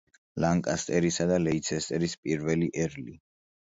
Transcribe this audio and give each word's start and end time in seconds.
ლანკასტერისა 0.45 1.29
და 1.33 1.39
ლეიცესტერის 1.45 2.19
პირველი 2.27 2.75
ერლი. 2.85 3.21